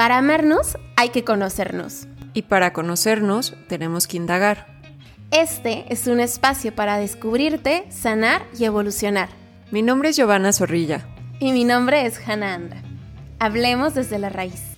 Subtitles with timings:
[0.00, 2.06] Para amarnos hay que conocernos.
[2.32, 4.66] Y para conocernos tenemos que indagar.
[5.30, 9.28] Este es un espacio para descubrirte, sanar y evolucionar.
[9.70, 11.06] Mi nombre es Giovanna Zorrilla.
[11.38, 12.82] Y mi nombre es Hannah Andra.
[13.40, 14.70] Hablemos desde la raíz.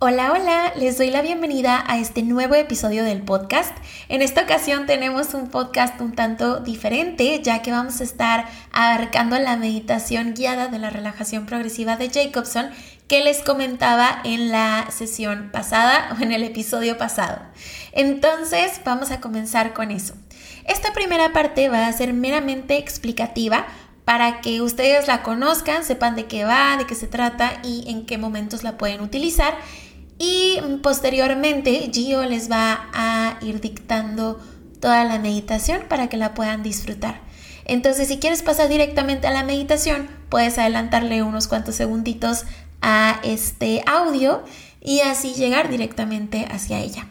[0.00, 3.76] Hola, hola, les doy la bienvenida a este nuevo episodio del podcast.
[4.08, 9.36] En esta ocasión tenemos un podcast un tanto diferente, ya que vamos a estar abarcando
[9.40, 12.70] la meditación guiada de la relajación progresiva de Jacobson
[13.08, 17.40] que les comentaba en la sesión pasada o en el episodio pasado.
[17.92, 20.14] Entonces, vamos a comenzar con eso.
[20.64, 23.66] Esta primera parte va a ser meramente explicativa
[24.04, 28.06] para que ustedes la conozcan, sepan de qué va, de qué se trata y en
[28.06, 29.54] qué momentos la pueden utilizar
[30.18, 34.40] y posteriormente Gio les va a ir dictando
[34.80, 37.20] toda la meditación para que la puedan disfrutar.
[37.64, 42.44] Entonces, si quieres pasar directamente a la meditación, puedes adelantarle unos cuantos segunditos
[42.80, 44.42] a este audio
[44.80, 47.08] y así llegar directamente hacia ella.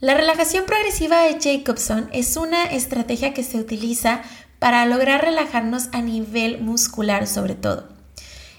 [0.00, 4.22] La relajación progresiva de Jacobson es una estrategia que se utiliza
[4.58, 7.88] para lograr relajarnos a nivel muscular sobre todo.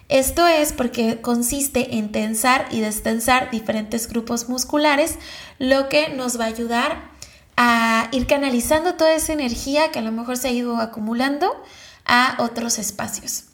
[0.07, 5.17] Esto es porque consiste en tensar y destensar diferentes grupos musculares,
[5.57, 7.11] lo que nos va a ayudar
[7.55, 11.63] a ir canalizando toda esa energía que a lo mejor se ha ido acumulando
[12.05, 13.50] a otros espacios.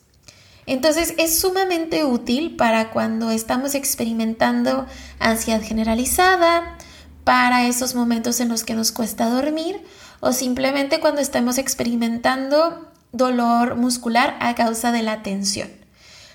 [0.68, 4.86] Entonces es sumamente útil para cuando estamos experimentando
[5.18, 6.78] ansiedad generalizada,
[7.24, 9.82] para esos momentos en los que nos cuesta dormir
[10.20, 15.70] o simplemente cuando estamos experimentando dolor muscular a causa de la tensión.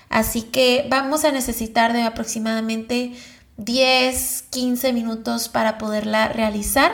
[0.09, 3.13] Así que vamos a necesitar de aproximadamente
[3.57, 6.91] 10, 15 minutos para poderla realizar.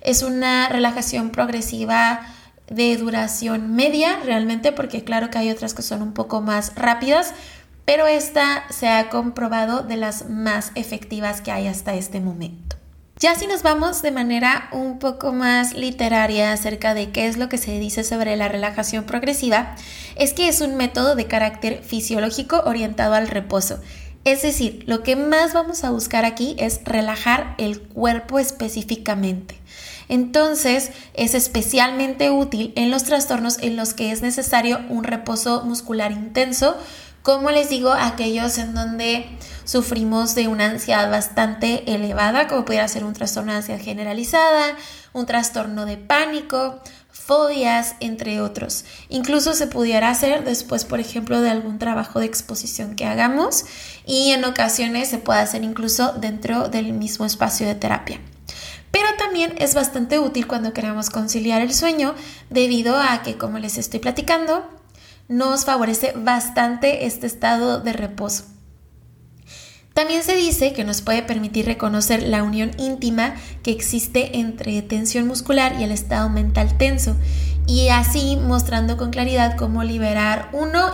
[0.00, 2.26] Es una relajación progresiva
[2.70, 7.34] de duración media realmente porque claro que hay otras que son un poco más rápidas,
[7.84, 12.76] pero esta se ha comprobado de las más efectivas que hay hasta este momento.
[13.18, 17.50] Ya si nos vamos de manera un poco más literaria acerca de qué es lo
[17.50, 19.74] que se dice sobre la relajación progresiva,
[20.16, 23.78] es que es un método de carácter fisiológico orientado al reposo.
[24.24, 29.59] Es decir, lo que más vamos a buscar aquí es relajar el cuerpo específicamente.
[30.10, 36.10] Entonces, es especialmente útil en los trastornos en los que es necesario un reposo muscular
[36.10, 36.76] intenso,
[37.22, 39.26] como les digo, aquellos en donde
[39.64, 44.76] sufrimos de una ansiedad bastante elevada, como pudiera ser un trastorno de ansiedad generalizada,
[45.12, 46.80] un trastorno de pánico,
[47.12, 48.84] fobias, entre otros.
[49.10, 53.64] Incluso se pudiera hacer después, por ejemplo, de algún trabajo de exposición que hagamos
[54.06, 58.18] y en ocasiones se puede hacer incluso dentro del mismo espacio de terapia.
[58.90, 62.14] Pero también es bastante útil cuando queremos conciliar el sueño
[62.50, 64.68] debido a que, como les estoy platicando,
[65.28, 68.44] nos favorece bastante este estado de reposo.
[69.94, 75.26] También se dice que nos puede permitir reconocer la unión íntima que existe entre tensión
[75.26, 77.16] muscular y el estado mental tenso,
[77.66, 80.90] y así mostrando con claridad cómo liberar uno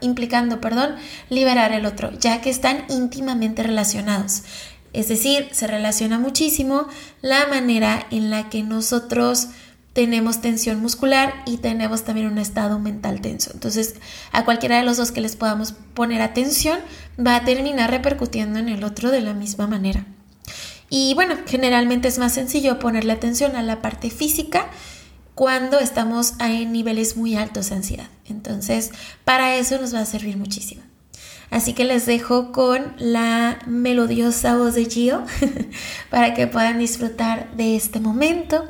[0.00, 0.96] implicando perdón,
[1.30, 4.42] liberar el otro, ya que están íntimamente relacionados.
[4.96, 6.88] Es decir, se relaciona muchísimo
[7.20, 9.48] la manera en la que nosotros
[9.92, 13.50] tenemos tensión muscular y tenemos también un estado mental tenso.
[13.52, 13.96] Entonces,
[14.32, 16.78] a cualquiera de los dos que les podamos poner atención
[17.18, 20.06] va a terminar repercutiendo en el otro de la misma manera.
[20.88, 24.70] Y bueno, generalmente es más sencillo ponerle atención a la parte física
[25.34, 28.08] cuando estamos en niveles muy altos de ansiedad.
[28.30, 28.92] Entonces,
[29.26, 30.85] para eso nos va a servir muchísimo.
[31.50, 35.22] Así que les dejo con la melodiosa voz de Gio
[36.10, 38.66] para que puedan disfrutar de este momento.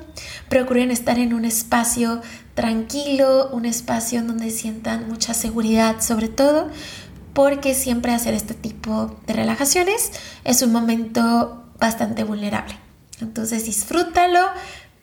[0.49, 2.21] Procuren estar en un espacio
[2.55, 6.71] tranquilo, un espacio en donde sientan mucha seguridad sobre todo,
[7.33, 10.13] porque siempre hacer este tipo de relajaciones
[10.45, 12.79] es un momento bastante vulnerable.
[13.21, 14.41] Entonces disfrútalo,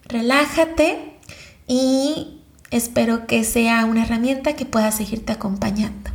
[0.05, 1.19] relájate
[1.67, 2.41] y
[2.71, 6.12] espero que sea una herramienta que pueda seguirte acompañando.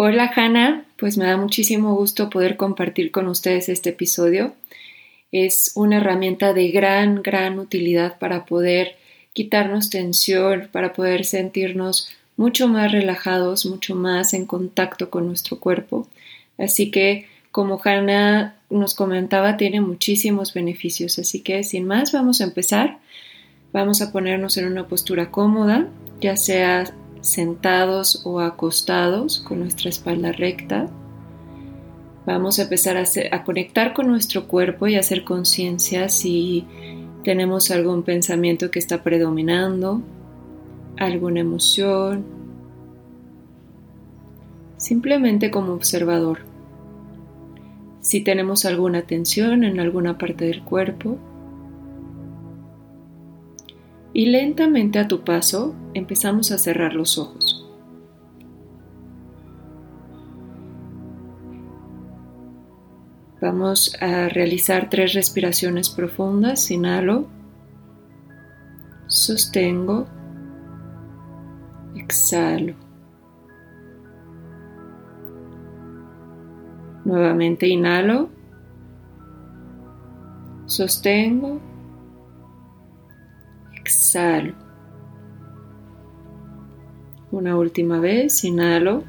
[0.00, 4.54] Hola Hanna, pues me da muchísimo gusto poder compartir con ustedes este episodio.
[5.32, 8.94] Es una herramienta de gran, gran utilidad para poder
[9.32, 16.06] quitarnos tensión, para poder sentirnos mucho más relajados, mucho más en contacto con nuestro cuerpo.
[16.58, 21.18] Así que, como Hanna nos comentaba, tiene muchísimos beneficios.
[21.18, 22.98] Así que, sin más, vamos a empezar.
[23.72, 25.88] Vamos a ponernos en una postura cómoda,
[26.20, 26.84] ya sea
[27.20, 30.88] sentados o acostados con nuestra espalda recta.
[32.26, 36.66] Vamos a empezar a, conectar con nuestro cuerpo y a hacer conciencia si
[37.24, 40.02] tenemos algún pensamiento que está predominando,
[40.98, 42.24] alguna emoción,
[44.76, 46.40] simplemente como observador.
[48.00, 51.18] si tenemos alguna tensión en alguna parte del cuerpo.
[54.18, 57.64] Y lentamente a tu paso empezamos a cerrar los ojos.
[63.40, 66.68] Vamos a realizar tres respiraciones profundas.
[66.72, 67.28] Inhalo,
[69.06, 70.08] sostengo,
[71.94, 72.74] exhalo.
[77.04, 78.30] Nuevamente inhalo,
[80.66, 81.67] sostengo,
[83.88, 84.52] exhalo.
[87.30, 89.02] Una última vez, inhalo,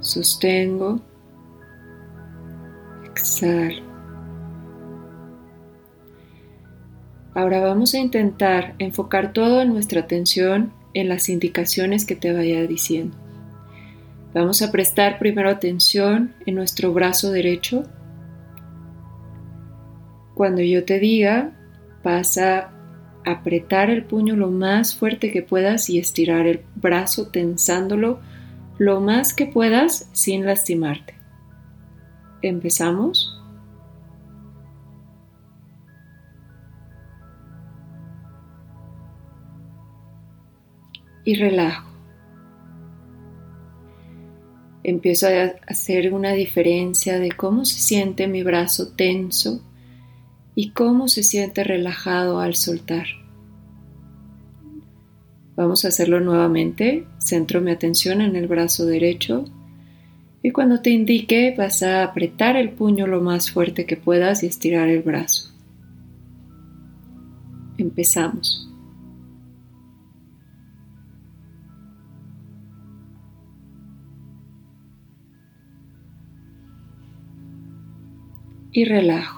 [0.00, 1.00] sostengo,
[3.04, 3.82] exhalo.
[7.34, 13.16] Ahora vamos a intentar enfocar toda nuestra atención en las indicaciones que te vaya diciendo.
[14.34, 17.84] Vamos a prestar primero atención en nuestro brazo derecho.
[20.34, 21.57] Cuando yo te diga,
[22.02, 22.70] vas a
[23.24, 28.20] apretar el puño lo más fuerte que puedas y estirar el brazo tensándolo
[28.78, 31.14] lo más que puedas sin lastimarte.
[32.42, 33.34] ¿Empezamos?
[41.24, 41.88] Y relajo
[44.88, 49.62] empiezo a hacer una diferencia de cómo se siente mi brazo tenso
[50.60, 53.06] y cómo se siente relajado al soltar.
[55.54, 57.06] Vamos a hacerlo nuevamente.
[57.18, 59.44] Centro mi atención en el brazo derecho
[60.42, 64.46] y cuando te indique vas a apretar el puño lo más fuerte que puedas y
[64.46, 65.52] estirar el brazo.
[67.78, 68.64] Empezamos.
[78.70, 79.37] y relajo.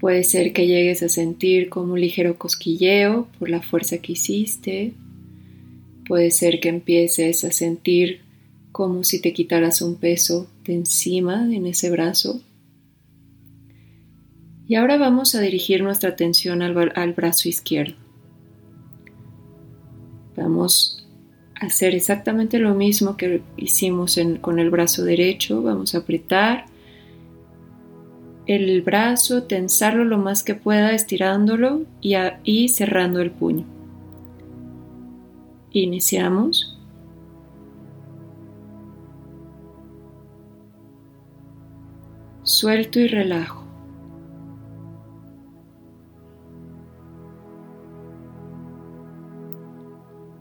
[0.00, 4.94] Puede ser que llegues a sentir como un ligero cosquilleo por la fuerza que hiciste.
[6.06, 8.22] Puede ser que empieces a sentir
[8.72, 12.40] como si te quitaras un peso de encima en ese brazo.
[14.66, 17.96] Y ahora vamos a dirigir nuestra atención al, al brazo izquierdo.
[20.34, 21.00] Vamos
[21.60, 25.62] hacer exactamente lo mismo que hicimos con el brazo derecho.
[25.62, 26.64] Vamos a apretar
[28.50, 33.64] el brazo, tensarlo lo más que pueda, estirándolo y, cerrando el puño.
[35.70, 36.76] Iniciamos.
[42.42, 43.64] Suelto y relajo.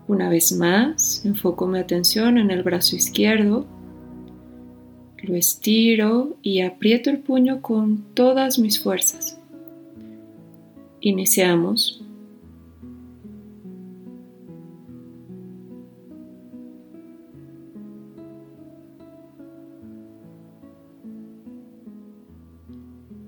[0.08, 3.68] Una vez más, enfoco mi atención en el brazo izquierdo,
[5.30, 9.40] lo estiro y aprieto el puño con todas mis fuerzas.
[11.02, 12.04] Iniciamos.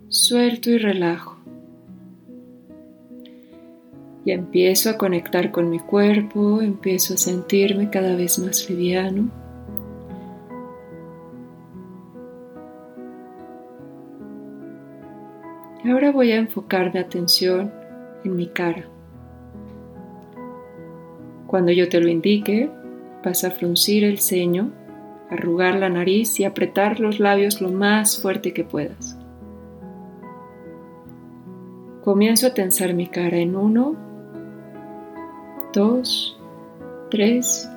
[0.09, 1.37] Suelto y relajo
[4.25, 9.40] y empiezo a conectar con mi cuerpo, empiezo a sentirme cada vez más liviano.
[16.21, 17.71] Voy a enfocar mi atención
[18.23, 18.85] en mi cara.
[21.47, 22.69] Cuando yo te lo indique,
[23.25, 24.71] vas a fruncir el ceño,
[25.31, 29.17] arrugar la nariz y apretar los labios lo más fuerte que puedas.
[32.03, 33.95] Comienzo a tensar mi cara en uno,
[35.73, 36.39] dos,
[37.09, 37.67] tres.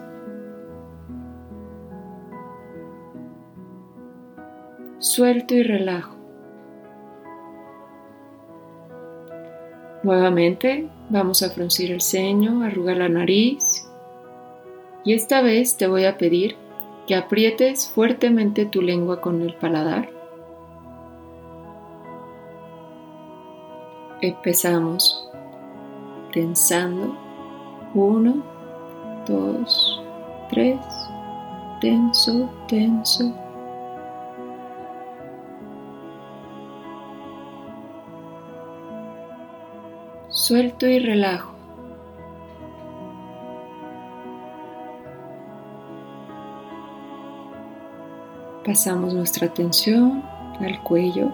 [4.98, 6.23] Suelto y relajo.
[10.04, 13.88] Nuevamente vamos a fruncir el ceño, arrugar la nariz
[15.02, 16.56] y esta vez te voy a pedir
[17.06, 20.10] que aprietes fuertemente tu lengua con el paladar.
[24.20, 25.26] Empezamos
[26.34, 27.16] tensando
[27.94, 28.42] uno,
[29.26, 30.02] dos,
[30.50, 30.80] tres.
[31.80, 33.43] Tenso, tenso.
[40.46, 41.54] Suelto y relajo.
[48.66, 50.22] Pasamos nuestra atención
[50.60, 51.32] al cuello.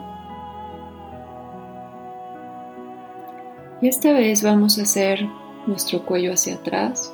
[3.82, 5.26] Y esta vez vamos a hacer
[5.66, 7.12] nuestro cuello hacia atrás,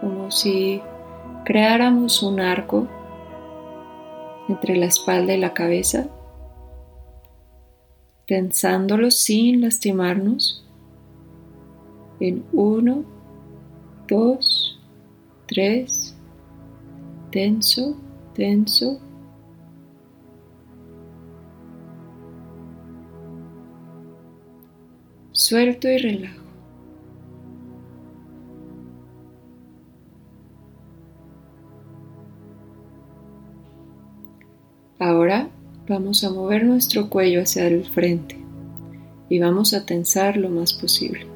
[0.00, 0.80] como si
[1.44, 2.86] creáramos un arco
[4.48, 6.06] entre la espalda y la cabeza,
[8.26, 10.62] tensándolo sin lastimarnos
[12.20, 13.04] en uno,
[14.08, 14.78] dos,
[15.46, 16.14] tres,
[17.30, 17.96] tenso,
[18.34, 19.00] tenso.
[25.32, 26.42] Suelto y relajo.
[35.02, 35.48] Ahora
[35.88, 38.38] vamos a mover nuestro cuello hacia el frente
[39.28, 41.31] y vamos a tensar lo más posible.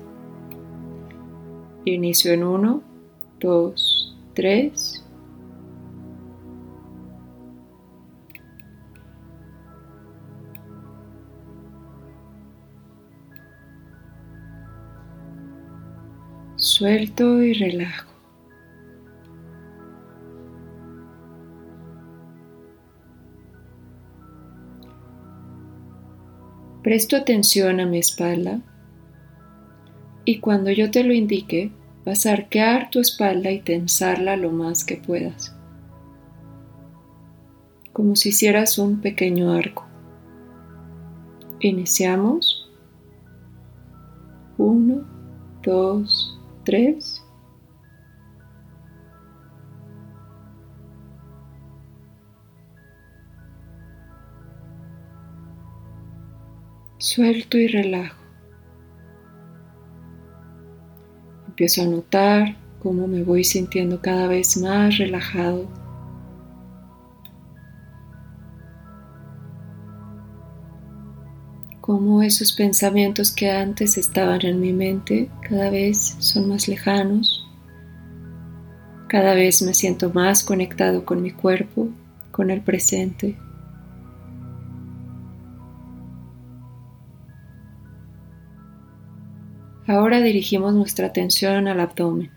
[1.89, 2.83] Inicio en 1,
[3.39, 5.05] 2, 3.
[16.57, 18.11] Suelto y relajo.
[26.83, 28.61] Presto atención a mi espalda
[30.27, 31.71] y cuando yo te lo indique
[32.05, 35.57] vas a arquear tu espalda y tensarla lo más que puedas,
[37.93, 39.87] como si hicieras un pequeño arco.
[41.61, 42.69] Iniciamos.
[44.59, 45.07] Uno,
[45.63, 47.23] dos, tres.
[56.99, 58.26] Suelto y relajo.
[61.57, 65.67] Empiezo a notar cómo me voy sintiendo cada vez más relajado.
[71.81, 77.49] Cómo esos pensamientos que antes estaban en mi mente cada vez son más lejanos.
[79.09, 81.89] Cada vez me siento más conectado con mi cuerpo,
[82.33, 83.35] con el presente.
[89.89, 92.31] Ahora dirigimos nuestra atención al abdomen.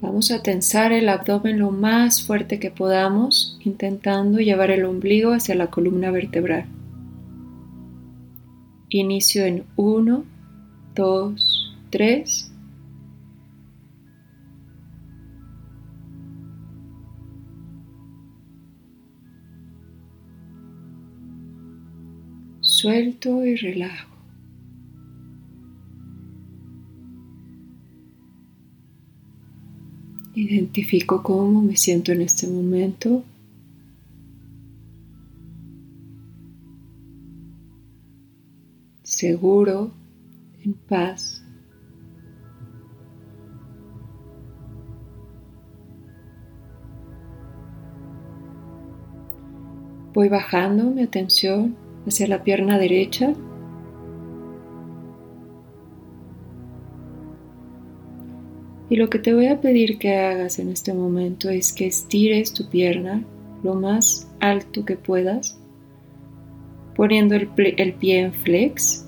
[0.00, 5.56] Vamos a tensar el abdomen lo más fuerte que podamos, intentando llevar el ombligo hacia
[5.56, 6.66] la columna vertebral.
[8.90, 10.24] Inicio en 1,
[10.94, 12.52] 2, 3.
[22.78, 24.14] Suelto y relajo.
[30.36, 33.24] Identifico cómo me siento en este momento.
[39.02, 39.90] Seguro,
[40.62, 41.42] en paz.
[50.14, 53.34] Voy bajando mi atención hacia la pierna derecha.
[58.90, 62.54] Y lo que te voy a pedir que hagas en este momento es que estires
[62.54, 63.22] tu pierna
[63.62, 65.58] lo más alto que puedas,
[66.96, 69.04] poniendo el, pie en flex.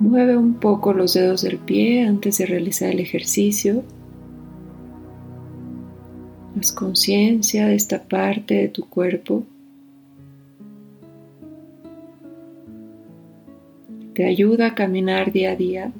[0.00, 3.84] Mueve un poco los dedos del pie antes de realizar el ejercicio.
[6.58, 9.44] Haz conciencia de esta parte de tu cuerpo.
[14.14, 15.92] Te ayuda a caminar día a día,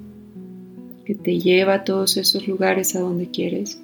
[1.05, 3.81] que te lleva a todos esos lugares a donde quieres.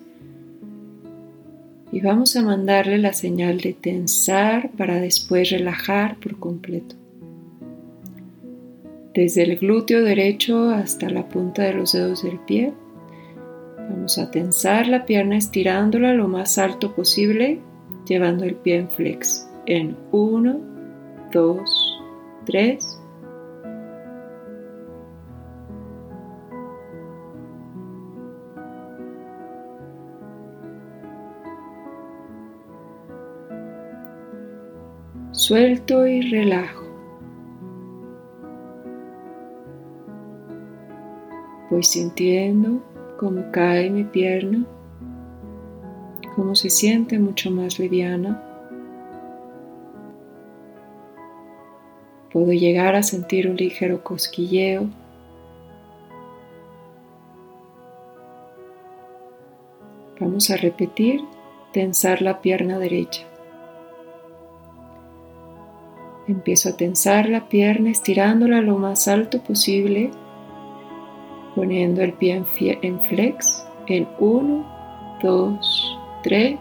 [1.90, 6.94] Y vamos a mandarle la señal de tensar para después relajar por completo.
[9.14, 12.72] Desde el glúteo derecho hasta la punta de los dedos del pie.
[13.76, 17.58] Vamos a tensar la pierna estirándola lo más alto posible,
[18.06, 19.48] llevando el pie en flex.
[19.66, 20.60] En 1,
[21.32, 22.00] 2,
[22.44, 22.97] 3.
[35.48, 36.84] Suelto y relajo.
[41.70, 42.82] Voy sintiendo
[43.18, 44.66] cómo cae mi pierna,
[46.36, 48.42] cómo se siente mucho más liviana.
[52.30, 54.90] Puedo llegar a sentir un ligero cosquilleo.
[60.20, 61.22] Vamos a repetir,
[61.72, 63.27] tensar la pierna derecha.
[66.28, 70.10] Empiezo a tensar la pierna estirándola lo más alto posible,
[71.54, 72.44] poniendo el pie
[72.82, 76.58] en, flex en 1, 2, 3.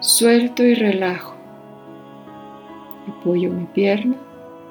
[0.00, 1.36] Suelto y relajo.
[3.08, 4.16] Apoyo mi pierna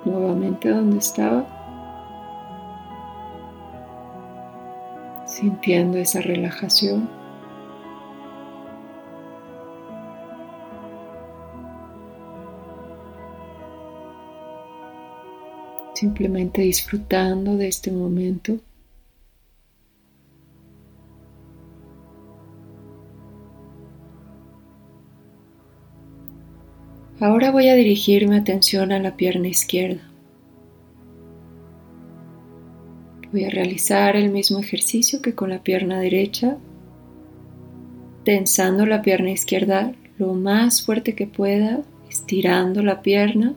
[0.04, 1.53] nuevamente donde estaba.
[5.44, 7.10] Sintiendo esa relajación.
[15.96, 18.60] Simplemente disfrutando de este momento.
[27.20, 30.13] Ahora voy a dirigir mi atención a la pierna izquierda.
[33.34, 36.60] Voy a realizar el mismo ejercicio que con la pierna derecha,
[38.24, 43.56] tensando la pierna izquierda lo más fuerte que pueda, estirando la pierna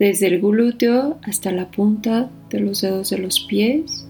[0.00, 4.08] desde el glúteo hasta la punta de los dedos de los pies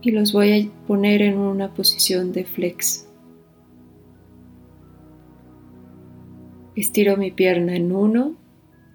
[0.00, 3.06] y los voy a poner en una posición de flex.
[6.74, 8.34] Estiro mi pierna en uno,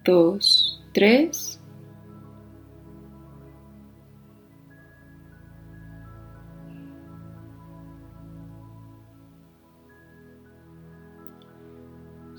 [0.04, 1.57] dos, tres.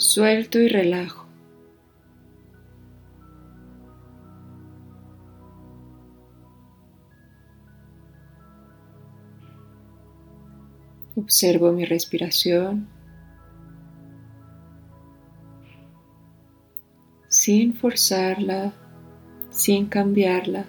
[0.08, 1.26] Suelto y relajo.
[11.14, 12.88] Observo mi respiración.
[17.28, 18.72] sin forzarla,
[19.50, 20.64] sin cambiarla.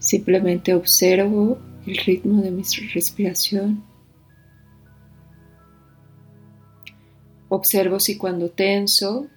[0.00, 3.93] Simplemente observo el ritmo de mi respiración.
[7.54, 9.28] Observo si cuando tenso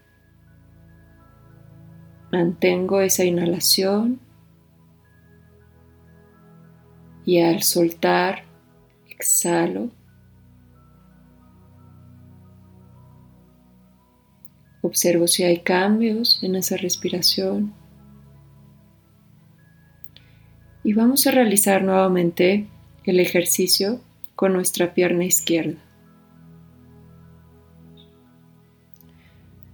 [2.32, 4.20] mantengo esa inhalación
[7.26, 8.42] y al soltar
[9.08, 9.92] exhalo.
[14.82, 17.72] Observo si hay cambios en esa respiración.
[20.84, 22.68] Y vamos a realizar nuevamente
[23.04, 24.02] el ejercicio
[24.36, 25.87] con nuestra pierna izquierda.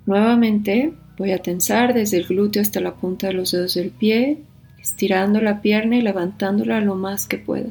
[0.05, 4.43] Nuevamente voy a tensar desde el glúteo hasta la punta de los dedos del pie,
[4.79, 7.69] estirando la pierna y levantándola lo más que pueda.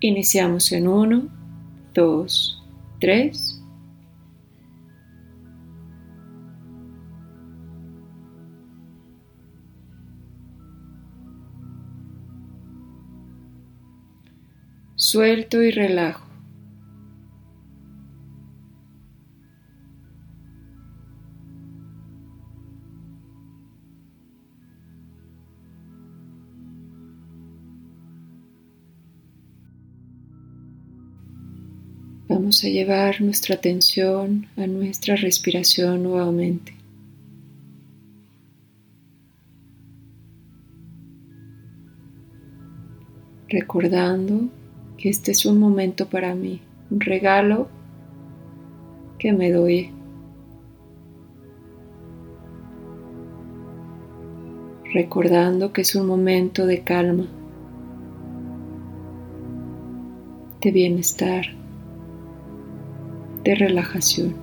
[0.00, 1.28] Iniciamos en 1,
[1.94, 2.62] 2,
[3.00, 3.56] 3.
[14.96, 16.25] suelto y relajo.
[32.64, 36.74] A llevar nuestra atención a nuestra respiración nuevamente.
[43.48, 44.48] Recordando
[44.96, 47.68] que este es un momento para mí, un regalo
[49.18, 49.90] que me doy.
[54.94, 57.26] Recordando que es un momento de calma,
[60.62, 61.55] de bienestar,
[63.46, 64.36] de relajación.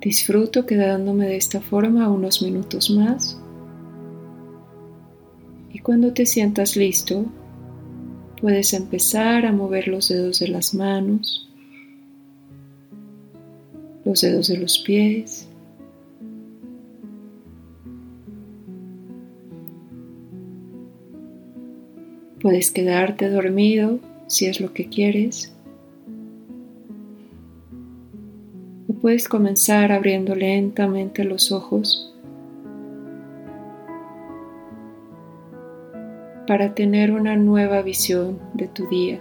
[0.00, 3.40] Disfruto quedándome de esta forma unos minutos más
[5.86, 7.26] cuando te sientas listo,
[8.40, 11.48] puedes empezar a mover los dedos de las manos,
[14.04, 15.48] los dedos de los pies.
[22.46, 25.52] Puedes quedarte dormido si es lo que quieres.
[28.88, 32.14] O puedes comenzar abriendo lentamente los ojos
[36.46, 39.20] para tener una nueva visión de tu día.